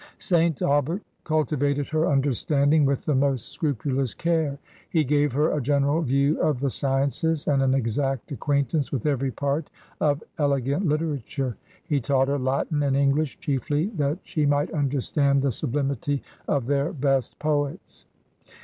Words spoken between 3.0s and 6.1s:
the most scrupulous care. He gave her a general